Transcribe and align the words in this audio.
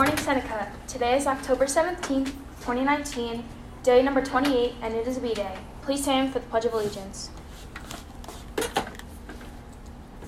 morning, 0.00 0.16
Seneca. 0.16 0.72
Today 0.88 1.18
is 1.18 1.26
October 1.26 1.66
17th, 1.66 2.32
2019, 2.62 3.44
day 3.82 4.02
number 4.02 4.24
28, 4.24 4.72
and 4.80 4.94
it 4.94 5.06
is 5.06 5.18
a 5.18 5.20
B 5.20 5.34
Day. 5.34 5.58
Please 5.82 6.02
stand 6.04 6.32
for 6.32 6.38
the 6.38 6.46
Pledge 6.46 6.64
of 6.64 6.72
Allegiance. 6.72 7.28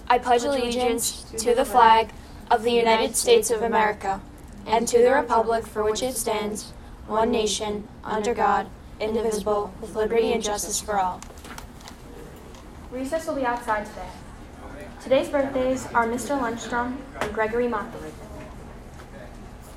I 0.09 0.19
pledge 0.19 0.43
allegiance 0.43 1.23
to 1.39 1.55
the 1.55 1.65
flag 1.65 2.11
of 2.51 2.65
the 2.65 2.71
United 2.71 3.17
States 3.17 3.51
of 3.51 3.63
America 3.63 4.21
and 4.67 4.87
to 4.89 4.99
the 4.99 5.11
republic 5.11 5.67
for 5.67 5.83
which 5.83 6.03
it 6.03 6.19
stands, 6.19 6.75
one 7.07 7.31
nation, 7.31 7.89
under 8.05 8.35
God, 8.35 8.67
indivisible, 9.01 9.73
with 9.81 9.97
liberty 9.97 10.35
and 10.35 10.43
justice 10.43 10.83
for 10.83 11.01
all. 11.01 11.19
Recess 12.91 13.27
will 13.27 13.37
be 13.37 13.47
outside 13.47 13.87
today. 13.87 14.11
Today's 15.03 15.31
birthdays 15.31 15.87
are 15.95 16.07
Mr. 16.07 16.39
Lundstrom 16.39 16.99
and 17.23 17.33
Gregory 17.33 17.69
Monty. 17.69 18.13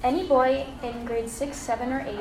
Any 0.06 0.28
boy 0.28 0.68
in 0.84 1.04
grade 1.04 1.27
6, 1.27 1.58
7, 1.58 1.91
or 1.91 2.05
8 2.08 2.20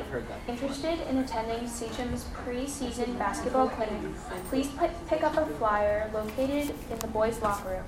interested 0.49 1.07
in 1.07 1.19
attending 1.19 1.69
Seacham's 1.69 2.25
preseason 2.43 3.19
basketball 3.19 3.69
clinic, 3.69 4.01
please 4.49 4.71
pick 5.07 5.23
up 5.23 5.37
a 5.37 5.45
flyer 5.59 6.11
located 6.15 6.75
in 6.91 6.99
the 7.01 7.07
boys' 7.09 7.43
locker 7.43 7.69
room. 7.69 7.85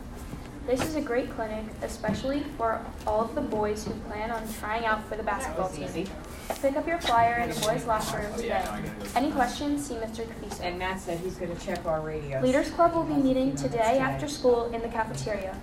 This 0.66 0.82
is 0.82 0.96
a 0.96 1.01
great 1.01 1.30
clinic, 1.30 1.64
especially 1.80 2.42
for 2.59 2.84
all 3.06 3.23
of 3.23 3.34
the 3.34 3.40
boys 3.40 3.87
who 3.87 3.95
plan 4.10 4.30
on 4.30 4.46
trying 4.60 4.84
out 4.84 5.02
for 5.09 5.16
the 5.16 5.23
basketball 5.23 5.70
team. 5.70 6.06
Pick 6.60 6.76
up 6.76 6.87
your 6.87 6.98
flyer 6.98 7.37
in 7.38 7.48
the 7.48 7.60
boys' 7.62 7.87
locker 7.87 8.18
room 8.18 8.34
today. 8.34 8.66
Any 9.15 9.32
questions, 9.32 9.87
see 9.87 9.95
Mr. 9.95 10.26
Kafiso. 10.26 10.60
And 10.60 10.78
Matt 10.78 11.01
said 11.01 11.20
he's 11.20 11.37
gonna 11.37 11.54
check 11.54 11.87
our 11.87 12.02
radio. 12.02 12.42
Leaders 12.42 12.70
Club 12.70 12.95
will 12.95 13.04
be 13.04 13.15
meeting 13.15 13.56
today 13.56 13.98
after 13.98 14.28
school 14.28 14.66
in 14.74 14.82
the 14.82 14.88
cafeteria. 14.88 15.56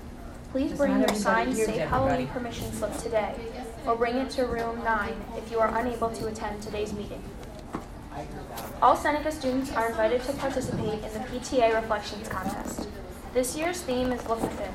Please 0.54 0.72
bring 0.74 1.00
your 1.00 1.10
signed 1.16 1.58
Safe. 1.58 1.90
Halloween 1.90 2.28
permission 2.28 2.72
slip 2.74 2.96
today, 2.98 3.34
or 3.88 3.96
bring 3.96 4.18
it 4.18 4.30
to 4.30 4.46
room 4.46 4.84
9 4.84 5.16
if 5.36 5.50
you 5.50 5.58
are 5.58 5.76
unable 5.80 6.12
to 6.12 6.28
attend 6.28 6.62
today's 6.62 6.94
meeting. 6.94 7.24
All 8.80 8.96
Seneca 8.96 9.32
students 9.32 9.72
are 9.72 9.90
invited 9.90 10.22
to 10.26 10.34
participate 10.34 11.04
in 11.04 11.12
the 11.12 11.22
PTA 11.22 11.74
Reflections 11.74 12.28
Contest. 12.28 12.88
This 13.34 13.58
year's 13.58 13.82
theme 13.82 14.12
is 14.12 14.24
Look 14.30 14.44
Within. 14.44 14.72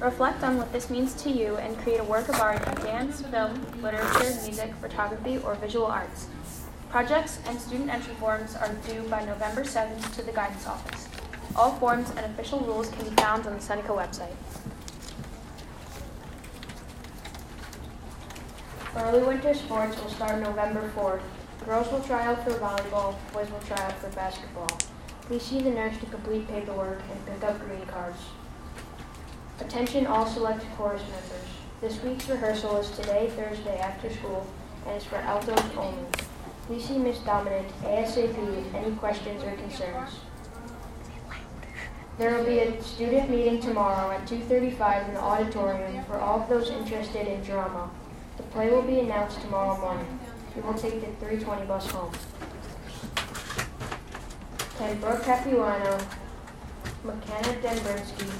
Reflect 0.00 0.42
on 0.42 0.56
what 0.56 0.72
this 0.72 0.88
means 0.88 1.12
to 1.22 1.30
you 1.30 1.56
and 1.56 1.76
create 1.80 2.00
a 2.00 2.04
work 2.04 2.30
of 2.30 2.40
art 2.40 2.66
in 2.66 2.86
dance, 2.86 3.20
film, 3.20 3.66
literature, 3.82 4.34
music, 4.44 4.74
photography, 4.76 5.36
or 5.44 5.56
visual 5.56 5.84
arts. 5.84 6.28
Projects 6.88 7.38
and 7.44 7.60
student 7.60 7.90
entry 7.90 8.14
forms 8.14 8.56
are 8.56 8.72
due 8.88 9.02
by 9.10 9.26
November 9.26 9.62
7th 9.62 10.10
to 10.16 10.22
the 10.22 10.32
guidance 10.32 10.66
office. 10.66 11.06
All 11.54 11.72
forms 11.72 12.08
and 12.16 12.20
official 12.20 12.60
rules 12.60 12.88
can 12.88 13.10
be 13.10 13.14
found 13.16 13.46
on 13.46 13.52
the 13.52 13.60
Seneca 13.60 13.92
website. 13.92 14.32
Early 18.98 19.22
winter 19.22 19.54
sports 19.54 19.96
will 20.02 20.10
start 20.10 20.42
November 20.42 20.90
4th. 20.96 21.22
Girls 21.64 21.90
will 21.92 22.00
try 22.00 22.26
out 22.26 22.42
for 22.42 22.50
volleyball, 22.54 23.14
boys 23.32 23.48
will 23.48 23.60
try 23.60 23.80
out 23.80 23.96
for 24.00 24.08
basketball. 24.08 24.76
Please 25.22 25.42
see 25.42 25.60
the 25.60 25.70
nurse 25.70 25.96
to 25.98 26.06
complete 26.06 26.48
paperwork 26.48 27.00
and 27.08 27.26
pick 27.26 27.48
up 27.48 27.64
green 27.64 27.86
cards. 27.86 28.18
Attention 29.60 30.04
all 30.04 30.26
select 30.26 30.64
chorus 30.76 31.02
members. 31.02 31.48
This 31.80 32.02
week's 32.02 32.28
rehearsal 32.28 32.76
is 32.78 32.90
today, 32.90 33.30
Thursday, 33.36 33.78
after 33.78 34.10
school, 34.10 34.44
and 34.84 34.96
is 34.96 35.04
for 35.04 35.16
outdoors 35.18 35.60
only. 35.76 36.02
Please 36.66 36.84
see 36.84 36.98
Miss 36.98 37.20
Dominic 37.20 37.68
ASAP 37.84 38.74
any 38.74 38.96
questions 38.96 39.44
or 39.44 39.52
concerns. 39.52 40.10
There 42.18 42.36
will 42.36 42.44
be 42.44 42.58
a 42.58 42.82
student 42.82 43.30
meeting 43.30 43.60
tomorrow 43.60 44.10
at 44.10 44.26
2:35 44.26 45.06
in 45.06 45.14
the 45.14 45.20
auditorium 45.20 46.04
for 46.06 46.18
all 46.18 46.40
of 46.40 46.48
those 46.48 46.68
interested 46.70 47.28
in 47.28 47.40
drama. 47.42 47.88
The 48.38 48.44
play 48.44 48.70
will 48.70 48.82
be 48.82 49.00
announced 49.00 49.40
tomorrow 49.40 49.78
morning. 49.80 50.18
We 50.54 50.62
will 50.62 50.74
take 50.74 51.00
the 51.00 51.08
320 51.26 51.66
bus 51.66 51.90
home. 51.90 52.12
Can 54.78 55.00
Brooke 55.00 55.22
Capuano, 55.22 56.00
McKenna 57.02 57.60
Dembrinsky, 57.60 58.30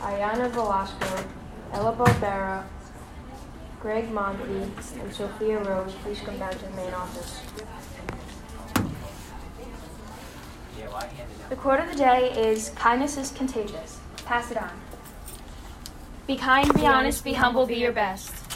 Ayana 0.00 0.48
Velasco, 0.50 1.24
Ella 1.72 1.92
Barbera, 1.96 2.64
Greg 3.80 4.12
Monty, 4.12 4.70
and 5.00 5.12
Sophia 5.12 5.58
Rose 5.64 5.94
please 6.04 6.20
come 6.20 6.38
down 6.38 6.52
to 6.52 6.58
the 6.58 6.70
main 6.70 6.94
office. 6.94 7.40
The 11.48 11.56
quote 11.56 11.80
of 11.80 11.90
the 11.90 11.96
day 11.96 12.32
is 12.32 12.68
Kindness 12.70 13.16
is 13.16 13.32
contagious. 13.32 13.98
Pass 14.24 14.52
it 14.52 14.58
on. 14.58 14.70
Be 16.28 16.36
kind, 16.36 16.72
be 16.74 16.86
honest, 16.86 17.24
be 17.24 17.32
humble, 17.32 17.66
be 17.66 17.74
your 17.74 17.90
best. 17.90 18.49